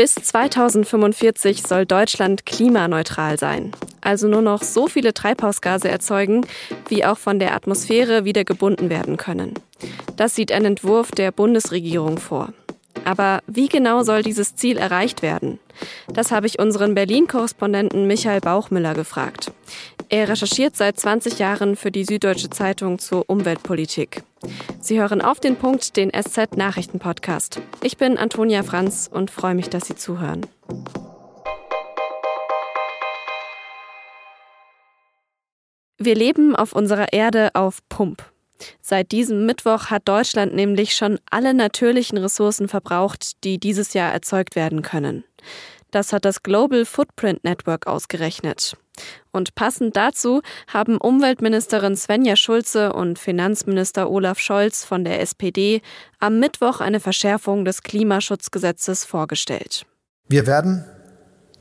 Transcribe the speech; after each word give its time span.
Bis 0.00 0.14
2045 0.14 1.62
soll 1.62 1.84
Deutschland 1.84 2.46
klimaneutral 2.46 3.38
sein, 3.38 3.72
also 4.00 4.28
nur 4.28 4.40
noch 4.40 4.62
so 4.62 4.86
viele 4.86 5.12
Treibhausgase 5.12 5.90
erzeugen, 5.90 6.46
wie 6.88 7.04
auch 7.04 7.18
von 7.18 7.38
der 7.38 7.54
Atmosphäre 7.54 8.24
wieder 8.24 8.44
gebunden 8.44 8.88
werden 8.88 9.18
können. 9.18 9.52
Das 10.16 10.34
sieht 10.34 10.52
ein 10.52 10.64
Entwurf 10.64 11.10
der 11.10 11.32
Bundesregierung 11.32 12.16
vor. 12.16 12.54
Aber 13.04 13.40
wie 13.46 13.68
genau 13.68 14.02
soll 14.02 14.22
dieses 14.22 14.54
Ziel 14.56 14.76
erreicht 14.76 15.22
werden? 15.22 15.58
Das 16.12 16.30
habe 16.30 16.46
ich 16.46 16.58
unseren 16.58 16.94
Berlin-Korrespondenten 16.94 18.06
Michael 18.06 18.40
Bauchmüller 18.40 18.94
gefragt. 18.94 19.52
Er 20.08 20.28
recherchiert 20.28 20.76
seit 20.76 20.98
20 20.98 21.38
Jahren 21.38 21.76
für 21.76 21.90
die 21.90 22.04
Süddeutsche 22.04 22.50
Zeitung 22.50 22.98
zur 22.98 23.28
Umweltpolitik. 23.28 24.22
Sie 24.80 24.98
hören 24.98 25.22
auf 25.22 25.40
den 25.40 25.56
Punkt 25.56 25.96
den 25.96 26.10
SZ-Nachrichten-Podcast. 26.10 27.60
Ich 27.82 27.96
bin 27.96 28.18
Antonia 28.18 28.62
Franz 28.62 29.08
und 29.12 29.30
freue 29.30 29.54
mich, 29.54 29.70
dass 29.70 29.86
Sie 29.86 29.96
zuhören. 29.96 30.46
Wir 36.02 36.14
leben 36.14 36.56
auf 36.56 36.72
unserer 36.72 37.12
Erde 37.12 37.50
auf 37.54 37.86
Pump. 37.90 38.24
Seit 38.80 39.12
diesem 39.12 39.46
Mittwoch 39.46 39.86
hat 39.86 40.08
Deutschland 40.08 40.54
nämlich 40.54 40.94
schon 40.94 41.18
alle 41.30 41.54
natürlichen 41.54 42.18
Ressourcen 42.18 42.68
verbraucht, 42.68 43.44
die 43.44 43.58
dieses 43.58 43.94
Jahr 43.94 44.12
erzeugt 44.12 44.56
werden 44.56 44.82
können. 44.82 45.24
Das 45.90 46.12
hat 46.12 46.24
das 46.24 46.42
Global 46.42 46.84
Footprint 46.84 47.42
Network 47.44 47.86
ausgerechnet. 47.86 48.76
Und 49.32 49.54
passend 49.54 49.96
dazu 49.96 50.42
haben 50.68 50.98
Umweltministerin 50.98 51.96
Svenja 51.96 52.36
Schulze 52.36 52.92
und 52.92 53.18
Finanzminister 53.18 54.10
Olaf 54.10 54.38
Scholz 54.38 54.84
von 54.84 55.04
der 55.04 55.20
SPD 55.20 55.80
am 56.18 56.38
Mittwoch 56.38 56.80
eine 56.80 57.00
Verschärfung 57.00 57.64
des 57.64 57.82
Klimaschutzgesetzes 57.82 59.04
vorgestellt. 59.04 59.86
Wir 60.28 60.46
werden 60.46 60.84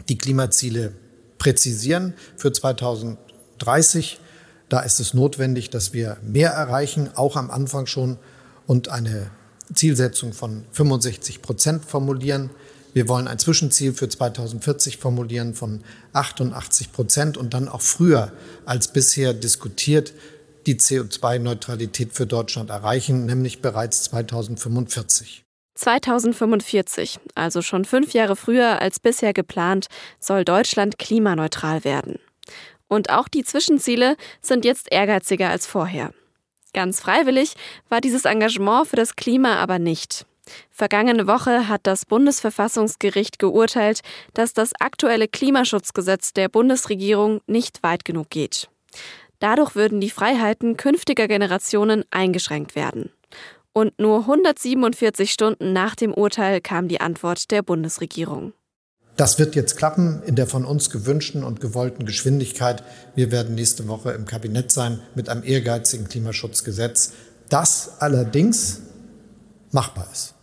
die 0.09 0.17
Klimaziele 0.17 0.93
präzisieren 1.37 2.13
für 2.35 2.51
2030 2.51 4.19
da 4.69 4.81
ist 4.81 4.99
es 4.99 5.13
notwendig, 5.13 5.69
dass 5.69 5.93
wir 5.93 6.17
mehr 6.21 6.51
erreichen, 6.51 7.09
auch 7.15 7.35
am 7.35 7.51
Anfang 7.51 7.85
schon, 7.85 8.17
und 8.67 8.89
eine 8.89 9.31
Zielsetzung 9.73 10.31
von 10.31 10.63
65 10.71 11.41
Prozent 11.41 11.85
formulieren. 11.85 12.51
Wir 12.93 13.07
wollen 13.07 13.27
ein 13.27 13.39
Zwischenziel 13.39 13.93
für 13.93 14.09
2040 14.09 14.97
formulieren 14.97 15.53
von 15.55 15.83
88 16.13 16.91
Prozent 16.91 17.37
und 17.37 17.53
dann 17.53 17.67
auch 17.67 17.81
früher 17.81 18.31
als 18.65 18.89
bisher 18.89 19.33
diskutiert 19.33 20.13
die 20.65 20.75
CO2-Neutralität 20.75 22.13
für 22.13 22.27
Deutschland 22.27 22.69
erreichen, 22.69 23.25
nämlich 23.25 23.61
bereits 23.61 24.03
2045. 24.03 25.43
2045, 25.75 27.19
also 27.35 27.61
schon 27.61 27.85
fünf 27.85 28.13
Jahre 28.13 28.35
früher 28.35 28.81
als 28.81 28.99
bisher 28.99 29.33
geplant, 29.33 29.87
soll 30.19 30.43
Deutschland 30.43 30.97
klimaneutral 30.97 31.83
werden. 31.83 32.19
Und 32.89 33.09
auch 33.09 33.29
die 33.29 33.45
Zwischenziele 33.45 34.17
sind 34.41 34.65
jetzt 34.65 34.91
ehrgeiziger 34.91 35.49
als 35.49 35.65
vorher. 35.65 36.11
Ganz 36.73 36.99
freiwillig 36.99 37.53
war 37.87 38.01
dieses 38.01 38.25
Engagement 38.25 38.87
für 38.87 38.97
das 38.97 39.15
Klima 39.15 39.55
aber 39.55 39.79
nicht. 39.79 40.25
Vergangene 40.71 41.27
Woche 41.27 41.67
hat 41.67 41.81
das 41.83 42.05
Bundesverfassungsgericht 42.05 43.39
geurteilt, 43.39 44.01
dass 44.33 44.53
das 44.53 44.71
aktuelle 44.79 45.27
Klimaschutzgesetz 45.27 46.33
der 46.33 46.49
Bundesregierung 46.49 47.41
nicht 47.47 47.83
weit 47.83 48.03
genug 48.03 48.29
geht. 48.29 48.69
Dadurch 49.39 49.75
würden 49.75 50.01
die 50.01 50.09
Freiheiten 50.09 50.75
künftiger 50.75 51.27
Generationen 51.27 52.03
eingeschränkt 52.11 52.75
werden. 52.75 53.11
Und 53.71 53.97
nur 53.99 54.21
147 54.21 55.31
Stunden 55.31 55.71
nach 55.71 55.95
dem 55.95 56.13
Urteil 56.13 56.59
kam 56.59 56.87
die 56.87 56.99
Antwort 56.99 57.51
der 57.51 57.61
Bundesregierung. 57.61 58.53
Das 59.19 59.37
wird 59.37 59.53
jetzt 59.53 59.75
klappen 59.75 60.23
in 60.25 60.37
der 60.37 60.47
von 60.47 60.63
uns 60.63 60.89
gewünschten 60.89 61.43
und 61.43 61.59
gewollten 61.59 62.05
Geschwindigkeit. 62.05 62.85
Wir 63.15 63.33
werden 63.33 63.53
nächste 63.53 63.85
Woche 63.89 64.11
im 64.11 64.25
Kabinett 64.25 64.71
sein 64.71 65.01
mit 65.13 65.27
einem 65.27 65.43
ehrgeizigen 65.43 66.07
Klimaschutzgesetz, 66.07 67.11
das 67.49 67.99
allerdings 67.99 68.79
machbar 69.71 70.07
ist. 70.09 70.35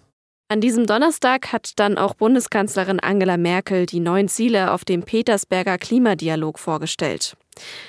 An 0.49 0.61
diesem 0.61 0.87
Donnerstag 0.87 1.55
hat 1.55 1.71
dann 1.77 1.97
auch 1.97 2.13
Bundeskanzlerin 2.17 3.01
Angela 3.01 3.39
Merkel 3.39 3.87
die 3.87 3.99
neuen 3.99 4.29
Ziele 4.29 4.71
auf 4.71 4.85
dem 4.85 5.05
Petersberger 5.05 5.79
Klimadialog 5.79 6.59
vorgestellt. 6.59 7.35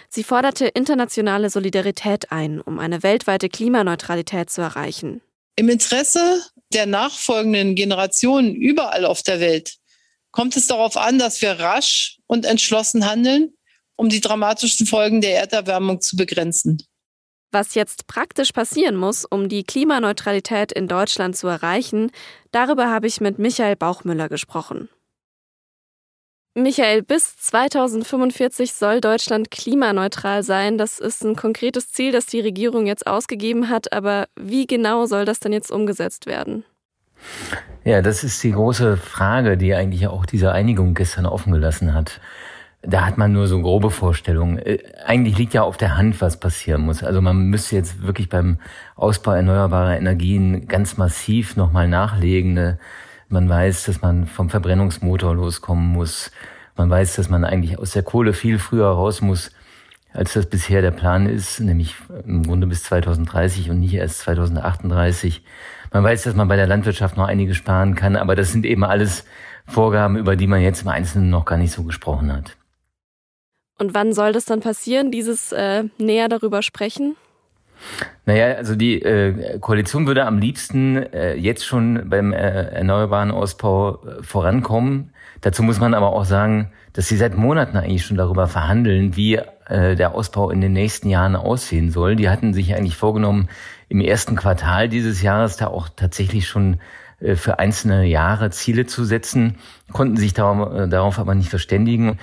Sie 0.08 0.24
forderte 0.24 0.68
internationale 0.68 1.50
Solidarität 1.50 2.32
ein, 2.32 2.62
um 2.62 2.80
eine 2.80 3.04
weltweite 3.04 3.50
Klimaneutralität 3.50 4.50
zu 4.50 4.62
erreichen. 4.62 5.20
Im 5.58 5.68
Interesse 5.68 6.44
der 6.72 6.86
nachfolgenden 6.86 7.76
Generationen 7.76 8.56
überall 8.56 9.04
auf 9.04 9.22
der 9.22 9.42
Welt 9.42 9.77
kommt 10.38 10.56
es 10.56 10.68
darauf 10.68 10.98
an, 10.98 11.18
dass 11.18 11.42
wir 11.42 11.54
rasch 11.54 12.20
und 12.28 12.46
entschlossen 12.46 13.10
handeln, 13.10 13.56
um 13.96 14.08
die 14.08 14.22
dramatischen 14.22 14.86
Folgen 14.86 15.20
der 15.20 15.36
Erderwärmung 15.40 16.00
zu 16.00 16.16
begrenzen. 16.16 16.78
Was 17.52 17.74
jetzt 17.74 18.06
praktisch 18.06 18.52
passieren 18.52 18.98
muss, 18.98 19.26
um 19.26 19.50
die 19.50 19.64
Klimaneutralität 19.64 20.72
in 20.72 20.88
Deutschland 20.88 21.36
zu 21.36 21.48
erreichen, 21.48 22.12
darüber 22.52 22.88
habe 22.92 23.08
ich 23.08 23.20
mit 23.20 23.40
Michael 23.40 23.76
Bauchmüller 23.76 24.30
gesprochen. 24.30 24.90
Michael, 26.54 27.02
bis 27.02 27.36
2045 27.38 28.74
soll 28.74 29.02
Deutschland 29.02 29.50
klimaneutral 29.50 30.44
sein. 30.44 30.78
Das 30.78 31.00
ist 31.00 31.24
ein 31.24 31.36
konkretes 31.36 31.92
Ziel, 31.92 32.12
das 32.12 32.28
die 32.28 32.42
Regierung 32.42 32.86
jetzt 32.86 33.08
ausgegeben 33.08 33.70
hat. 33.70 33.92
Aber 33.92 34.28
wie 34.40 34.68
genau 34.68 35.08
soll 35.08 35.26
das 35.26 35.40
denn 35.40 35.54
jetzt 35.54 35.72
umgesetzt 35.72 36.28
werden? 36.28 36.64
Ja, 37.88 38.02
das 38.02 38.26
ist 38.26 38.44
die 38.44 38.52
große 38.52 38.98
Frage, 38.98 39.56
die 39.56 39.74
eigentlich 39.74 40.08
auch 40.08 40.26
diese 40.26 40.52
Einigung 40.52 40.94
gestern 40.94 41.26
offen 41.26 41.54
gelassen 41.54 41.94
hat. 41.94 42.20
Da 42.82 43.06
hat 43.06 43.18
man 43.18 43.32
nur 43.32 43.48
so 43.48 43.62
grobe 43.62 43.92
Vorstellungen. 43.92 44.58
Äh, 44.58 44.80
eigentlich 45.06 45.38
liegt 45.38 45.54
ja 45.54 45.62
auf 45.62 45.78
der 45.78 45.96
Hand, 45.96 46.20
was 46.20 46.38
passieren 46.38 46.82
muss. 46.82 47.02
Also 47.02 47.22
man 47.22 47.50
müsste 47.50 47.78
jetzt 47.78 48.02
wirklich 48.02 48.28
beim 48.28 48.58
Ausbau 48.98 49.32
erneuerbarer 49.32 49.96
Energien 49.96 50.68
ganz 50.68 50.98
massiv 50.98 51.56
nochmal 51.56 51.88
nachlegen. 51.88 52.56
Ne? 52.56 52.78
Man 53.30 53.48
weiß, 53.48 53.86
dass 53.86 54.02
man 54.02 54.26
vom 54.26 54.50
Verbrennungsmotor 54.50 55.34
loskommen 55.34 55.88
muss. 55.88 56.32
Man 56.76 56.90
weiß, 56.90 57.16
dass 57.16 57.30
man 57.30 57.46
eigentlich 57.46 57.80
aus 57.80 57.92
der 57.92 58.04
Kohle 58.04 58.34
viel 58.34 58.60
früher 58.60 58.90
raus 58.90 59.22
muss, 59.22 59.54
als 60.12 60.34
das 60.34 60.48
bisher 60.48 60.82
der 60.82 60.92
Plan 60.92 61.26
ist, 61.26 61.62
nämlich 61.62 61.96
im 62.26 62.44
Grunde 62.44 62.68
bis 62.68 62.84
2030 62.84 63.70
und 63.70 63.80
nicht 63.80 63.94
erst 63.94 64.20
2038. 64.20 65.42
Man 65.92 66.04
weiß, 66.04 66.24
dass 66.24 66.36
man 66.36 66.48
bei 66.48 66.56
der 66.56 66.68
Landwirtschaft 66.68 67.18
noch 67.18 67.28
einiges 67.28 67.58
sparen 67.58 67.96
kann, 67.96 68.16
aber 68.16 68.36
das 68.36 68.52
sind 68.52 68.66
eben 68.66 68.84
alles 68.84 69.26
Vorgaben, 69.66 70.18
über 70.18 70.36
die 70.36 70.48
man 70.48 70.62
jetzt 70.62 70.82
im 70.84 70.88
Einzelnen 70.88 71.30
noch 71.30 71.46
gar 71.46 71.58
nicht 71.58 71.72
so 71.72 71.84
gesprochen 71.84 72.32
hat. 72.32 72.56
Und 73.80 73.94
wann 73.94 74.14
soll 74.14 74.32
das 74.32 74.46
dann 74.46 74.60
passieren, 74.60 75.12
dieses 75.12 75.52
äh, 75.52 75.84
näher 75.98 76.30
darüber 76.30 76.62
sprechen? 76.62 77.16
Naja, 78.26 78.56
also 78.56 78.76
die 78.76 79.02
äh, 79.02 79.60
Koalition 79.60 80.08
würde 80.08 80.26
am 80.26 80.40
liebsten 80.40 80.98
äh, 80.98 81.36
jetzt 81.36 81.66
schon 81.66 82.10
beim 82.10 82.34
äh, 82.34 82.38
erneuerbaren 82.38 83.32
Ausbau 83.32 84.04
äh, 84.04 84.24
vorankommen. 84.24 85.12
Dazu 85.42 85.62
muss 85.62 85.80
man 85.80 85.94
aber 85.94 86.08
auch 86.14 86.26
sagen, 86.26 86.72
dass 86.94 87.08
sie 87.08 87.18
seit 87.18 87.38
Monaten 87.38 87.78
eigentlich 87.78 88.06
schon 88.06 88.18
darüber 88.18 88.48
verhandeln, 88.48 89.16
wie 89.16 89.36
äh, 89.68 89.96
der 89.96 90.16
Ausbau 90.16 90.50
in 90.50 90.62
den 90.62 90.74
nächsten 90.74 91.10
Jahren 91.10 91.36
aussehen 91.36 91.92
soll. 91.92 92.16
Die 92.16 92.30
hatten 92.30 92.54
sich 92.54 92.76
eigentlich 92.76 92.98
vorgenommen, 92.98 93.48
im 93.90 94.02
ersten 94.02 94.36
Quartal 94.36 94.90
dieses 94.90 95.22
Jahres 95.22 95.58
da 95.58 95.68
auch 95.68 95.90
tatsächlich 95.90 96.48
schon 96.48 96.80
äh, 97.20 97.36
für 97.36 97.60
einzelne 97.60 98.06
Jahre 98.06 98.50
Ziele 98.52 98.86
zu 98.86 99.06
setzen, 99.06 99.58
konnten 99.92 100.18
sich 100.18 100.34
darauf, 100.34 100.74
äh, 100.74 100.88
darauf 100.88 101.20
aber 101.20 101.36
nicht 101.36 101.50
verständigen. 101.50 102.20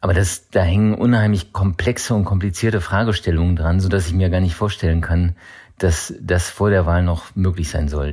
Aber 0.00 0.14
das, 0.14 0.48
da 0.50 0.62
hängen 0.62 0.94
unheimlich 0.94 1.52
komplexe 1.52 2.14
und 2.14 2.24
komplizierte 2.24 2.80
Fragestellungen 2.80 3.56
dran, 3.56 3.80
so 3.80 3.88
dass 3.88 4.06
ich 4.06 4.14
mir 4.14 4.30
gar 4.30 4.40
nicht 4.40 4.54
vorstellen 4.54 5.02
kann, 5.02 5.36
dass 5.78 6.14
das 6.20 6.48
vor 6.48 6.70
der 6.70 6.86
Wahl 6.86 7.02
noch 7.02 7.34
möglich 7.34 7.68
sein 7.68 7.88
soll. 7.88 8.12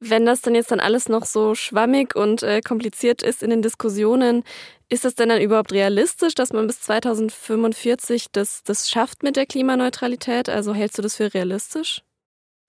Wenn 0.00 0.26
das 0.26 0.40
dann 0.40 0.54
jetzt 0.54 0.72
dann 0.72 0.80
alles 0.80 1.08
noch 1.08 1.24
so 1.24 1.54
schwammig 1.54 2.16
und 2.16 2.42
äh, 2.42 2.60
kompliziert 2.60 3.22
ist 3.22 3.42
in 3.42 3.50
den 3.50 3.62
Diskussionen, 3.62 4.42
ist 4.88 5.04
es 5.04 5.14
denn 5.14 5.28
dann 5.28 5.40
überhaupt 5.40 5.72
realistisch, 5.72 6.34
dass 6.34 6.52
man 6.52 6.66
bis 6.66 6.80
2045 6.80 8.26
das, 8.32 8.62
das 8.64 8.90
schafft 8.90 9.22
mit 9.22 9.36
der 9.36 9.46
Klimaneutralität? 9.46 10.48
Also 10.48 10.74
hältst 10.74 10.98
du 10.98 11.02
das 11.02 11.16
für 11.16 11.32
realistisch? 11.32 12.02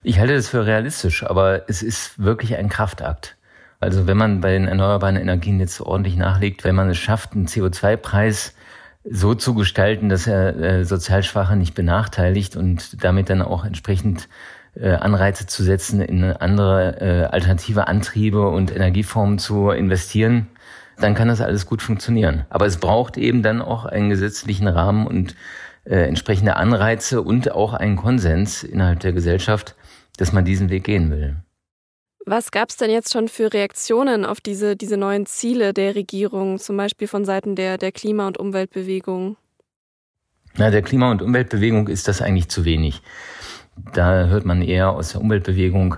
Ich 0.06 0.18
halte 0.18 0.34
das 0.34 0.48
für 0.48 0.66
realistisch, 0.66 1.24
aber 1.24 1.62
es 1.66 1.82
ist 1.82 2.22
wirklich 2.22 2.56
ein 2.56 2.68
Kraftakt. 2.68 3.36
Also 3.80 4.06
wenn 4.06 4.18
man 4.18 4.42
bei 4.42 4.52
den 4.52 4.68
erneuerbaren 4.68 5.16
Energien 5.16 5.58
jetzt 5.60 5.80
ordentlich 5.80 6.16
nachlegt, 6.16 6.62
wenn 6.62 6.74
man 6.74 6.90
es 6.90 6.98
schafft, 6.98 7.32
einen 7.32 7.46
CO2-Preis 7.46 8.54
so 9.08 9.34
zu 9.34 9.54
gestalten, 9.54 10.10
dass 10.10 10.26
er 10.26 10.56
äh, 10.56 10.84
sozial 10.84 11.22
Schwache 11.22 11.56
nicht 11.56 11.74
benachteiligt 11.74 12.54
und 12.54 13.02
damit 13.02 13.30
dann 13.30 13.40
auch 13.40 13.64
entsprechend 13.64 14.28
äh, 14.74 14.90
Anreize 14.90 15.46
zu 15.46 15.62
setzen, 15.62 16.02
in 16.02 16.22
andere 16.22 17.00
äh, 17.00 17.24
alternative 17.24 17.88
Antriebe 17.88 18.46
und 18.48 18.76
Energieformen 18.76 19.38
zu 19.38 19.70
investieren, 19.70 20.48
dann 20.98 21.14
kann 21.14 21.28
das 21.28 21.40
alles 21.40 21.64
gut 21.64 21.80
funktionieren. 21.80 22.44
Aber 22.50 22.66
es 22.66 22.76
braucht 22.76 23.16
eben 23.16 23.42
dann 23.42 23.62
auch 23.62 23.86
einen 23.86 24.10
gesetzlichen 24.10 24.68
Rahmen 24.68 25.06
und 25.06 25.34
äh, 25.84 26.06
entsprechende 26.06 26.56
Anreize 26.56 27.22
und 27.22 27.52
auch 27.52 27.72
einen 27.72 27.96
Konsens 27.96 28.62
innerhalb 28.64 29.00
der 29.00 29.14
Gesellschaft, 29.14 29.74
dass 30.16 30.32
man 30.32 30.44
diesen 30.44 30.70
Weg 30.70 30.84
gehen 30.84 31.10
will. 31.10 31.36
Was 32.26 32.50
gab 32.50 32.70
es 32.70 32.76
denn 32.76 32.90
jetzt 32.90 33.12
schon 33.12 33.28
für 33.28 33.52
Reaktionen 33.52 34.24
auf 34.24 34.40
diese, 34.40 34.76
diese 34.76 34.96
neuen 34.96 35.26
Ziele 35.26 35.74
der 35.74 35.94
Regierung, 35.94 36.58
zum 36.58 36.76
Beispiel 36.76 37.06
von 37.06 37.24
Seiten 37.24 37.54
der, 37.54 37.76
der 37.76 37.92
Klima- 37.92 38.26
und 38.26 38.38
Umweltbewegung? 38.38 39.36
Na, 40.56 40.70
der 40.70 40.82
Klima- 40.82 41.10
und 41.10 41.20
Umweltbewegung 41.20 41.88
ist 41.88 42.08
das 42.08 42.22
eigentlich 42.22 42.48
zu 42.48 42.64
wenig. 42.64 43.02
Da 43.92 44.26
hört 44.26 44.46
man 44.46 44.62
eher 44.62 44.90
aus 44.90 45.12
der 45.12 45.20
Umweltbewegung, 45.20 45.96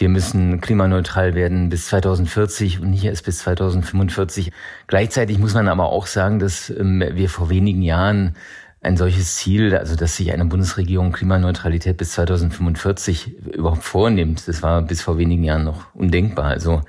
wir 0.00 0.08
müssen 0.08 0.60
klimaneutral 0.60 1.34
werden 1.34 1.68
bis 1.68 1.86
2040 1.88 2.80
und 2.80 2.90
nicht 2.90 3.04
erst 3.04 3.24
bis 3.24 3.38
2045. 3.40 4.50
Gleichzeitig 4.86 5.38
muss 5.38 5.54
man 5.54 5.68
aber 5.68 5.90
auch 5.90 6.06
sagen, 6.06 6.38
dass 6.38 6.70
ähm, 6.70 7.04
wir 7.12 7.28
vor 7.28 7.50
wenigen 7.50 7.82
Jahren 7.82 8.36
ein 8.82 8.96
solches 8.96 9.36
Ziel, 9.36 9.76
also 9.76 9.94
dass 9.94 10.16
sich 10.16 10.32
eine 10.32 10.46
Bundesregierung 10.46 11.12
Klimaneutralität 11.12 11.96
bis 11.96 12.12
2045 12.12 13.46
überhaupt 13.54 13.84
vornimmt, 13.84 14.48
das 14.48 14.62
war 14.62 14.80
bis 14.82 15.02
vor 15.02 15.18
wenigen 15.18 15.44
Jahren 15.44 15.64
noch 15.64 15.94
undenkbar. 15.94 16.46
Also 16.46 16.82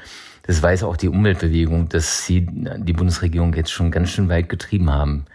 das 0.44 0.64
weiß 0.64 0.84
auch 0.84 0.98
die 0.98 1.10
Umweltbewegung, 1.10 1.90
dass 1.90 2.26
sie 2.26 2.48
die 2.50 2.94
Bundesregierung 2.94 3.54
jetzt 3.54 3.72
schon 3.72 3.92
ganz 3.92 4.10
schön 4.10 4.30
weit 4.30 4.48
getrieben 4.48 4.90
haben. 4.90 5.26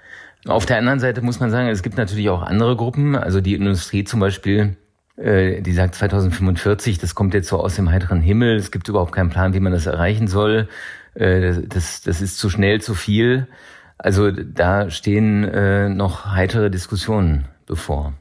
Auf 0.47 0.65
der 0.65 0.79
anderen 0.79 1.01
Seite 1.01 1.23
muss 1.23 1.41
man 1.41 1.51
sagen, 1.51 1.69
es 1.69 1.83
gibt 1.83 1.97
natürlich 1.97 2.31
auch 2.31 2.43
andere 2.43 2.77
Gruppen, 2.77 3.17
also 3.17 3.41
die 3.41 3.55
Industrie 3.55 4.05
zum 4.05 4.21
Beispiel, 4.21 4.77
äh, 5.17 5.61
die 5.61 5.73
sagt 5.73 5.95
2045, 5.95 6.99
das 6.99 7.15
kommt 7.15 7.35
jetzt 7.35 7.49
so 7.49 7.59
aus 7.59 7.77
dem 7.77 7.91
heiteren 7.91 8.21
Himmel, 8.21 8.57
es 8.57 8.71
gibt 8.71 8.89
überhaupt 8.89 9.13
keinen 9.13 9.31
Plan, 9.31 9.55
wie 9.55 9.61
man 9.61 9.73
das 9.73 9.87
erreichen 9.87 10.29
soll, 10.29 10.69
äh, 11.15 11.55
das, 11.69 12.03
das 12.03 12.21
ist 12.23 12.39
zu 12.39 12.49
schnell, 12.49 12.81
zu 12.81 12.95
viel. 12.95 13.49
Also 13.99 14.31
da 14.31 14.91
stehen 14.91 15.45
äh, 15.45 15.89
noch 15.89 16.27
heitere 16.27 16.71
Diskussionen 16.71 17.47
bevor. 17.67 18.13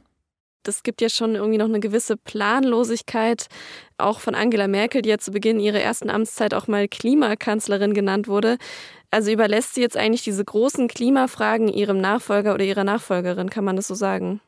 Das 0.62 0.82
gibt 0.82 1.00
ja 1.00 1.08
schon 1.08 1.36
irgendwie 1.36 1.58
noch 1.58 1.68
eine 1.68 1.78
gewisse 1.78 2.16
Planlosigkeit, 2.16 3.46
auch 3.98 4.18
von 4.18 4.34
Angela 4.34 4.66
Merkel, 4.66 5.00
die 5.00 5.10
ja 5.10 5.18
zu 5.18 5.30
Beginn 5.30 5.60
ihrer 5.60 5.78
ersten 5.78 6.10
Amtszeit 6.10 6.54
auch 6.54 6.66
mal 6.66 6.88
Klimakanzlerin 6.88 7.94
genannt 7.94 8.26
wurde. 8.26 8.56
Also 9.12 9.30
überlässt 9.30 9.74
sie 9.74 9.80
jetzt 9.80 9.96
eigentlich 9.96 10.24
diese 10.24 10.44
großen 10.44 10.88
Klimafragen 10.88 11.68
ihrem 11.68 12.00
Nachfolger 12.00 12.52
oder 12.54 12.64
ihrer 12.64 12.82
Nachfolgerin, 12.82 13.48
kann 13.48 13.64
man 13.64 13.76
das 13.76 13.86
so 13.86 13.94
sagen? 13.94 14.40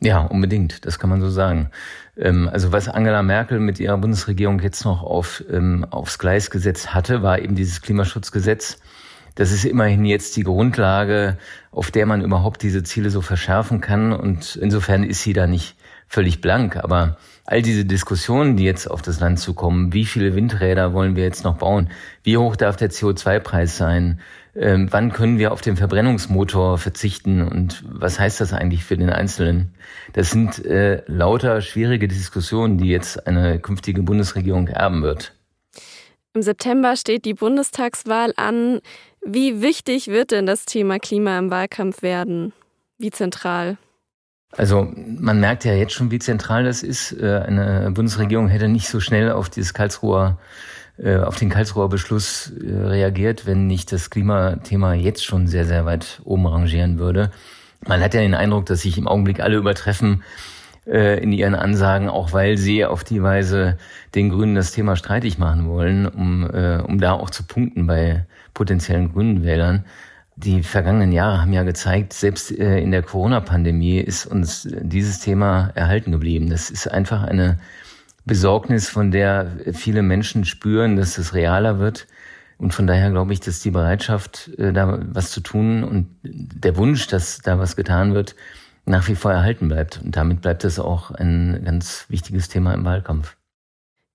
Ja, 0.00 0.20
unbedingt, 0.20 0.84
das 0.84 0.98
kann 0.98 1.08
man 1.08 1.22
so 1.22 1.30
sagen. 1.30 1.70
Ähm, 2.18 2.50
also 2.52 2.72
was 2.72 2.88
Angela 2.88 3.22
Merkel 3.22 3.58
mit 3.60 3.80
ihrer 3.80 3.96
Bundesregierung 3.96 4.60
jetzt 4.60 4.84
noch 4.84 5.02
auf, 5.02 5.42
ähm, 5.50 5.86
aufs 5.88 6.18
Gleis 6.18 6.50
gesetzt 6.50 6.92
hatte, 6.92 7.22
war 7.22 7.38
eben 7.38 7.54
dieses 7.54 7.80
Klimaschutzgesetz. 7.80 8.78
Das 9.34 9.50
ist 9.50 9.64
immerhin 9.64 10.04
jetzt 10.04 10.36
die 10.36 10.44
Grundlage, 10.44 11.38
auf 11.72 11.90
der 11.90 12.06
man 12.06 12.22
überhaupt 12.22 12.62
diese 12.62 12.82
Ziele 12.82 13.10
so 13.10 13.20
verschärfen 13.20 13.80
kann. 13.80 14.12
Und 14.12 14.56
insofern 14.56 15.02
ist 15.02 15.22
sie 15.22 15.32
da 15.32 15.46
nicht 15.46 15.76
völlig 16.06 16.40
blank. 16.40 16.76
Aber 16.76 17.16
all 17.44 17.62
diese 17.62 17.84
Diskussionen, 17.84 18.56
die 18.56 18.64
jetzt 18.64 18.90
auf 18.90 19.02
das 19.02 19.20
Land 19.20 19.40
zukommen, 19.40 19.92
wie 19.92 20.04
viele 20.04 20.34
Windräder 20.34 20.92
wollen 20.92 21.16
wir 21.16 21.24
jetzt 21.24 21.44
noch 21.44 21.58
bauen? 21.58 21.90
Wie 22.22 22.36
hoch 22.36 22.56
darf 22.56 22.76
der 22.76 22.90
CO2-Preis 22.90 23.76
sein? 23.76 24.20
Ähm, 24.56 24.86
wann 24.90 25.12
können 25.12 25.38
wir 25.38 25.50
auf 25.50 25.60
den 25.60 25.76
Verbrennungsmotor 25.76 26.78
verzichten 26.78 27.42
und 27.42 27.82
was 27.88 28.20
heißt 28.20 28.40
das 28.40 28.52
eigentlich 28.52 28.84
für 28.84 28.96
den 28.96 29.10
Einzelnen? 29.10 29.74
Das 30.12 30.30
sind 30.30 30.64
äh, 30.64 31.02
lauter 31.08 31.60
schwierige 31.60 32.06
Diskussionen, 32.06 32.78
die 32.78 32.88
jetzt 32.88 33.26
eine 33.26 33.58
künftige 33.58 34.02
Bundesregierung 34.02 34.68
erben 34.68 35.02
wird. 35.02 35.34
Im 36.34 36.42
September 36.42 36.96
steht 36.96 37.24
die 37.24 37.34
Bundestagswahl 37.34 38.32
an. 38.36 38.80
Wie 39.26 39.62
wichtig 39.62 40.08
wird 40.08 40.32
denn 40.32 40.44
das 40.44 40.66
Thema 40.66 40.98
Klima 40.98 41.38
im 41.38 41.50
Wahlkampf 41.50 42.02
werden? 42.02 42.52
Wie 42.98 43.10
zentral? 43.10 43.78
Also 44.52 44.92
man 44.96 45.40
merkt 45.40 45.64
ja 45.64 45.72
jetzt 45.72 45.94
schon, 45.94 46.10
wie 46.10 46.18
zentral 46.18 46.64
das 46.64 46.82
ist. 46.82 47.12
Äh, 47.12 47.42
eine 47.46 47.90
Bundesregierung 47.92 48.48
hätte 48.48 48.68
nicht 48.68 48.88
so 48.88 49.00
schnell 49.00 49.32
auf 49.32 49.48
dieses 49.48 49.74
Karlsruher 49.74 50.38
äh, 50.96 51.16
auf 51.16 51.36
den 51.36 51.48
Karlsruher 51.48 51.88
Beschluss 51.88 52.52
äh, 52.52 52.72
reagiert, 52.72 53.46
wenn 53.46 53.66
nicht 53.66 53.92
das 53.92 54.10
Klimathema 54.10 54.94
jetzt 54.94 55.24
schon 55.24 55.48
sehr, 55.48 55.64
sehr 55.64 55.86
weit 55.86 56.20
oben 56.24 56.46
rangieren 56.46 56.98
würde. 56.98 57.32
Man 57.86 58.00
hat 58.00 58.14
ja 58.14 58.20
den 58.20 58.34
Eindruck, 58.34 58.66
dass 58.66 58.82
sich 58.82 58.96
im 58.96 59.08
Augenblick 59.08 59.40
alle 59.40 59.56
übertreffen 59.56 60.22
in 60.86 61.32
ihren 61.32 61.54
Ansagen, 61.54 62.10
auch 62.10 62.34
weil 62.34 62.58
sie 62.58 62.84
auf 62.84 63.04
die 63.04 63.22
Weise 63.22 63.78
den 64.14 64.28
Grünen 64.28 64.54
das 64.54 64.72
Thema 64.72 64.96
streitig 64.96 65.38
machen 65.38 65.66
wollen, 65.66 66.06
um, 66.06 66.44
um 66.44 67.00
da 67.00 67.12
auch 67.12 67.30
zu 67.30 67.42
punkten 67.44 67.86
bei 67.86 68.26
potenziellen 68.54 69.12
grünen 69.12 69.44
Wählern. 69.44 69.84
Die 70.36 70.62
vergangenen 70.62 71.12
Jahre 71.12 71.40
haben 71.40 71.52
ja 71.52 71.62
gezeigt, 71.62 72.12
selbst 72.12 72.50
äh, 72.50 72.80
in 72.80 72.90
der 72.90 73.02
Corona-Pandemie 73.02 73.98
ist 73.98 74.26
uns 74.26 74.68
dieses 74.80 75.20
Thema 75.20 75.70
erhalten 75.74 76.10
geblieben. 76.10 76.50
Das 76.50 76.70
ist 76.70 76.88
einfach 76.88 77.22
eine 77.22 77.58
Besorgnis, 78.24 78.88
von 78.88 79.10
der 79.10 79.46
viele 79.72 80.02
Menschen 80.02 80.44
spüren, 80.44 80.96
dass 80.96 81.18
es 81.18 81.34
realer 81.34 81.78
wird. 81.78 82.06
Und 82.58 82.72
von 82.72 82.86
daher 82.86 83.10
glaube 83.10 83.32
ich, 83.32 83.40
dass 83.40 83.60
die 83.60 83.70
Bereitschaft, 83.70 84.50
äh, 84.58 84.72
da 84.72 84.98
was 85.12 85.30
zu 85.30 85.40
tun 85.40 85.84
und 85.84 86.08
der 86.22 86.76
Wunsch, 86.76 87.06
dass 87.06 87.38
da 87.38 87.58
was 87.58 87.76
getan 87.76 88.14
wird, 88.14 88.34
nach 88.86 89.08
wie 89.08 89.14
vor 89.14 89.32
erhalten 89.32 89.68
bleibt. 89.68 90.00
Und 90.02 90.16
damit 90.16 90.40
bleibt 90.40 90.64
es 90.64 90.78
auch 90.78 91.10
ein 91.10 91.62
ganz 91.64 92.06
wichtiges 92.08 92.48
Thema 92.48 92.74
im 92.74 92.84
Wahlkampf. 92.84 93.36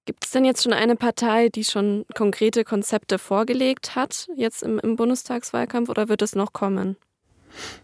Gibt 0.10 0.26
es 0.26 0.32
denn 0.32 0.44
jetzt 0.44 0.64
schon 0.64 0.74
eine 0.74 0.96
Partei, 0.96 1.50
die 1.50 1.64
schon 1.64 2.04
konkrete 2.16 2.64
Konzepte 2.64 3.20
vorgelegt 3.20 3.96
hat, 3.96 4.28
jetzt 4.36 4.64
im, 4.64 4.80
im 4.80 4.96
Bundestagswahlkampf, 4.96 5.88
oder 5.88 6.10
wird 6.10 6.24
es 6.24 6.34
noch 6.34 6.52
kommen? 6.52 6.96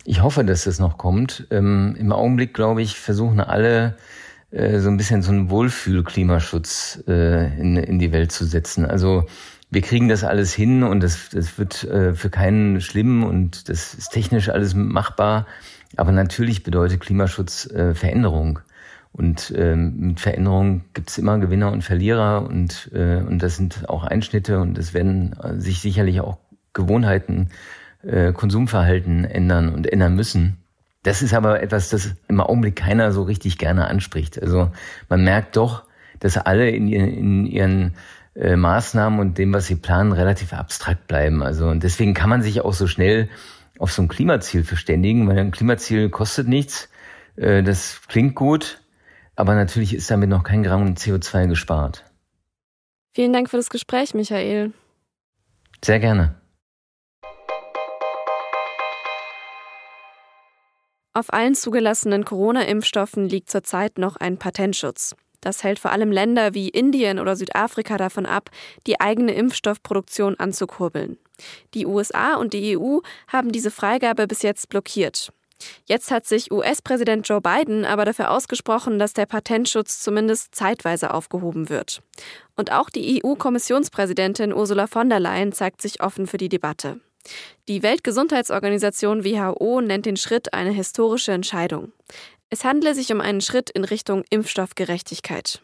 Ich 0.05 0.23
hoffe, 0.23 0.43
dass 0.43 0.65
es 0.65 0.79
noch 0.79 0.97
kommt. 0.97 1.45
Ähm, 1.51 1.95
Im 1.99 2.11
Augenblick, 2.11 2.55
glaube 2.55 2.81
ich, 2.81 2.99
versuchen 2.99 3.39
alle 3.41 3.95
äh, 4.49 4.79
so 4.79 4.89
ein 4.89 4.97
bisschen 4.97 5.21
so 5.21 5.31
einen 5.31 5.51
Wohlfühl-Klimaschutz 5.51 7.03
äh, 7.07 7.59
in, 7.61 7.77
in 7.77 7.99
die 7.99 8.11
Welt 8.11 8.31
zu 8.31 8.45
setzen. 8.45 8.87
Also 8.87 9.25
wir 9.69 9.83
kriegen 9.83 10.09
das 10.09 10.23
alles 10.23 10.51
hin 10.51 10.81
und 10.81 11.01
das, 11.01 11.29
das 11.31 11.59
wird 11.59 11.83
äh, 11.83 12.15
für 12.15 12.31
keinen 12.31 12.81
schlimm 12.81 13.23
und 13.23 13.69
das 13.69 13.93
ist 13.93 14.09
technisch 14.09 14.49
alles 14.49 14.73
machbar. 14.73 15.45
Aber 15.95 16.11
natürlich 16.11 16.63
bedeutet 16.63 17.01
Klimaschutz 17.01 17.67
äh, 17.67 17.93
Veränderung. 17.93 18.61
Und 19.17 19.53
ähm, 19.55 19.95
mit 19.97 20.19
Veränderungen 20.19 20.83
gibt 20.93 21.09
es 21.09 21.17
immer 21.17 21.39
Gewinner 21.39 21.71
und 21.71 21.83
Verlierer 21.83 22.45
und, 22.45 22.91
äh, 22.93 23.21
und 23.25 23.41
das 23.41 23.55
sind 23.55 23.87
auch 23.87 24.03
Einschnitte 24.03 24.59
und 24.59 24.77
es 24.77 24.93
werden 24.93 25.33
äh, 25.41 25.53
sich 25.57 25.79
sicherlich 25.79 26.19
auch 26.19 26.37
Gewohnheiten, 26.73 27.49
äh, 28.03 28.33
Konsumverhalten 28.33 29.23
ändern 29.23 29.73
und 29.73 29.87
ändern 29.87 30.15
müssen. 30.15 30.57
Das 31.03 31.21
ist 31.21 31.33
aber 31.33 31.63
etwas, 31.63 31.89
das 31.89 32.13
im 32.27 32.41
Augenblick 32.41 32.75
keiner 32.75 33.13
so 33.13 33.23
richtig 33.23 33.57
gerne 33.57 33.87
anspricht. 33.87 34.41
Also 34.41 34.71
man 35.07 35.23
merkt 35.23 35.55
doch, 35.55 35.83
dass 36.19 36.35
alle 36.35 36.69
in, 36.71 36.89
ihren, 36.89 37.07
in 37.07 37.45
ihren 37.45 37.93
äh, 38.35 38.57
Maßnahmen 38.57 39.19
und 39.21 39.37
dem, 39.37 39.53
was 39.53 39.67
sie 39.67 39.75
planen, 39.75 40.11
relativ 40.11 40.51
abstrakt 40.51 41.07
bleiben. 41.07 41.41
Also 41.41 41.69
und 41.69 41.83
deswegen 41.83 42.13
kann 42.15 42.29
man 42.29 42.41
sich 42.41 42.59
auch 42.59 42.73
so 42.73 42.85
schnell 42.85 43.29
auf 43.79 43.93
so 43.93 44.01
ein 44.01 44.09
Klimaziel 44.09 44.65
verständigen, 44.65 45.25
weil 45.29 45.39
ein 45.39 45.51
Klimaziel 45.51 46.09
kostet 46.09 46.49
nichts. 46.49 46.89
Äh, 47.37 47.63
das 47.63 48.01
klingt 48.09 48.35
gut, 48.35 48.81
aber 49.35 49.55
natürlich 49.55 49.93
ist 49.93 50.09
damit 50.09 50.29
noch 50.29 50.43
kein 50.43 50.63
Gramm 50.63 50.93
CO2 50.93 51.47
gespart. 51.47 52.03
Vielen 53.13 53.33
Dank 53.33 53.49
für 53.49 53.57
das 53.57 53.69
Gespräch, 53.69 54.13
Michael. 54.13 54.73
Sehr 55.83 55.99
gerne. 55.99 56.35
Auf 61.13 61.31
allen 61.31 61.55
zugelassenen 61.55 62.25
Corona-Impfstoffen 62.25 63.29
liegt 63.29 63.49
zurzeit 63.49 63.97
noch 63.97 64.17
ein 64.17 64.37
Patentschutz. 64.37 65.15
Das 65.39 65.63
hält 65.63 65.79
vor 65.79 65.91
allem 65.91 66.11
Länder 66.11 66.53
wie 66.53 66.67
Indien 66.67 67.19
oder 67.19 67.35
Südafrika 67.35 67.97
davon 67.97 68.25
ab, 68.25 68.49
die 68.85 68.99
eigene 68.99 69.33
Impfstoffproduktion 69.33 70.37
anzukurbeln. 70.39 71.17
Die 71.73 71.85
USA 71.85 72.35
und 72.35 72.53
die 72.53 72.77
EU 72.77 72.99
haben 73.27 73.51
diese 73.51 73.71
Freigabe 73.71 74.27
bis 74.27 74.41
jetzt 74.41 74.69
blockiert. 74.69 75.31
Jetzt 75.85 76.11
hat 76.11 76.25
sich 76.25 76.51
US-Präsident 76.51 77.27
Joe 77.27 77.41
Biden 77.41 77.85
aber 77.85 78.05
dafür 78.05 78.31
ausgesprochen, 78.31 78.99
dass 78.99 79.13
der 79.13 79.25
Patentschutz 79.25 79.99
zumindest 80.01 80.53
zeitweise 80.55 81.13
aufgehoben 81.13 81.69
wird. 81.69 82.01
Und 82.55 82.71
auch 82.71 82.89
die 82.89 83.23
EU-Kommissionspräsidentin 83.23 84.53
Ursula 84.53 84.87
von 84.87 85.09
der 85.09 85.19
Leyen 85.19 85.51
zeigt 85.51 85.81
sich 85.81 86.01
offen 86.01 86.27
für 86.27 86.37
die 86.37 86.49
Debatte. 86.49 86.99
Die 87.67 87.81
Weltgesundheitsorganisation 87.81 89.23
WHO 89.23 89.81
nennt 89.81 90.05
den 90.05 90.17
Schritt 90.17 90.53
eine 90.53 90.71
historische 90.71 91.31
Entscheidung. 91.31 91.91
Es 92.49 92.63
handle 92.63 92.93
sich 92.93 93.11
um 93.11 93.21
einen 93.21 93.41
Schritt 93.41 93.69
in 93.69 93.83
Richtung 93.83 94.23
Impfstoffgerechtigkeit. 94.29 95.61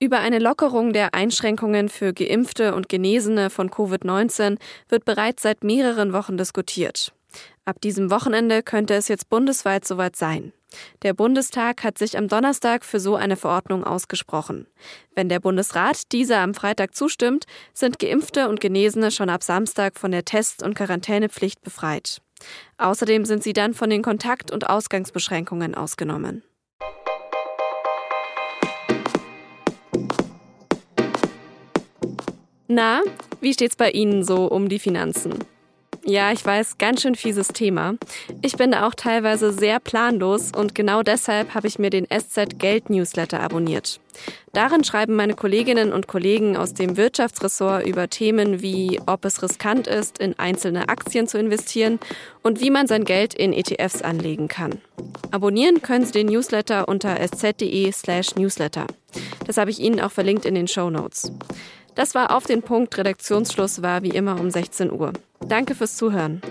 Über 0.00 0.18
eine 0.18 0.38
Lockerung 0.38 0.92
der 0.92 1.14
Einschränkungen 1.14 1.88
für 1.88 2.12
Geimpfte 2.12 2.74
und 2.74 2.88
Genesene 2.88 3.48
von 3.48 3.70
Covid-19 3.70 4.58
wird 4.88 5.04
bereits 5.04 5.42
seit 5.42 5.62
mehreren 5.64 6.12
Wochen 6.12 6.36
diskutiert. 6.36 7.14
Ab 7.66 7.80
diesem 7.80 8.10
Wochenende 8.10 8.62
könnte 8.62 8.92
es 8.92 9.08
jetzt 9.08 9.30
bundesweit 9.30 9.86
soweit 9.86 10.16
sein. 10.16 10.52
Der 11.02 11.14
Bundestag 11.14 11.82
hat 11.82 11.96
sich 11.96 12.18
am 12.18 12.28
Donnerstag 12.28 12.84
für 12.84 13.00
so 13.00 13.16
eine 13.16 13.36
Verordnung 13.36 13.84
ausgesprochen. 13.84 14.66
Wenn 15.14 15.30
der 15.30 15.40
Bundesrat 15.40 16.12
dieser 16.12 16.40
am 16.40 16.52
Freitag 16.52 16.94
zustimmt, 16.94 17.46
sind 17.72 17.98
Geimpfte 17.98 18.50
und 18.50 18.60
Genesene 18.60 19.10
schon 19.10 19.30
ab 19.30 19.42
Samstag 19.42 19.98
von 19.98 20.10
der 20.10 20.26
Test- 20.26 20.62
und 20.62 20.74
Quarantänepflicht 20.74 21.62
befreit. 21.62 22.20
Außerdem 22.76 23.24
sind 23.24 23.42
sie 23.42 23.54
dann 23.54 23.72
von 23.72 23.88
den 23.88 24.02
Kontakt- 24.02 24.50
und 24.50 24.68
Ausgangsbeschränkungen 24.68 25.74
ausgenommen. 25.74 26.42
Na, 32.66 33.00
wie 33.40 33.54
steht's 33.54 33.76
bei 33.76 33.90
Ihnen 33.90 34.22
so 34.22 34.46
um 34.46 34.68
die 34.68 34.78
Finanzen? 34.78 35.38
Ja, 36.06 36.32
ich 36.32 36.44
weiß, 36.44 36.76
ganz 36.76 37.00
schön 37.00 37.14
fieses 37.14 37.48
Thema. 37.48 37.94
Ich 38.42 38.58
bin 38.58 38.72
da 38.72 38.86
auch 38.86 38.94
teilweise 38.94 39.54
sehr 39.54 39.80
planlos 39.80 40.52
und 40.54 40.74
genau 40.74 41.02
deshalb 41.02 41.54
habe 41.54 41.66
ich 41.66 41.78
mir 41.78 41.88
den 41.88 42.06
SZ 42.06 42.58
Geld 42.58 42.90
Newsletter 42.90 43.40
abonniert. 43.40 44.00
Darin 44.52 44.84
schreiben 44.84 45.16
meine 45.16 45.32
Kolleginnen 45.32 45.94
und 45.94 46.06
Kollegen 46.06 46.58
aus 46.58 46.74
dem 46.74 46.98
Wirtschaftsressort 46.98 47.86
über 47.86 48.10
Themen 48.10 48.60
wie, 48.60 49.00
ob 49.06 49.24
es 49.24 49.42
riskant 49.42 49.86
ist, 49.86 50.18
in 50.18 50.38
einzelne 50.38 50.90
Aktien 50.90 51.26
zu 51.26 51.38
investieren 51.38 51.98
und 52.42 52.60
wie 52.60 52.70
man 52.70 52.86
sein 52.86 53.06
Geld 53.06 53.32
in 53.32 53.54
ETFs 53.54 54.02
anlegen 54.02 54.48
kann. 54.48 54.82
Abonnieren 55.30 55.80
können 55.80 56.04
Sie 56.04 56.12
den 56.12 56.26
Newsletter 56.26 56.86
unter 56.86 57.18
sz.de/newsletter. 57.18 58.86
Das 59.46 59.56
habe 59.56 59.70
ich 59.70 59.80
Ihnen 59.80 60.00
auch 60.00 60.12
verlinkt 60.12 60.44
in 60.44 60.54
den 60.54 60.68
Show 60.68 60.90
Notes. 60.90 61.32
Das 61.94 62.14
war 62.14 62.34
auf 62.34 62.44
den 62.44 62.62
Punkt. 62.62 62.96
Redaktionsschluss 62.98 63.82
war 63.82 64.02
wie 64.02 64.10
immer 64.10 64.40
um 64.40 64.50
16 64.50 64.90
Uhr. 64.90 65.12
Danke 65.40 65.74
fürs 65.74 65.96
Zuhören. 65.96 66.42